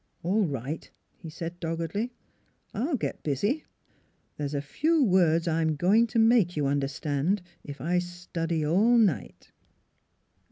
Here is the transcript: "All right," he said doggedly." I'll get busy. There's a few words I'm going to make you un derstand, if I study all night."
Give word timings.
"All 0.23 0.47
right," 0.47 0.89
he 1.15 1.29
said 1.29 1.59
doggedly." 1.59 2.11
I'll 2.73 2.95
get 2.97 3.21
busy. 3.21 3.65
There's 4.35 4.55
a 4.55 4.59
few 4.59 5.03
words 5.03 5.47
I'm 5.47 5.75
going 5.75 6.07
to 6.07 6.17
make 6.17 6.57
you 6.57 6.65
un 6.65 6.79
derstand, 6.81 7.41
if 7.63 7.79
I 7.79 7.99
study 7.99 8.65
all 8.65 8.97
night." 8.97 9.51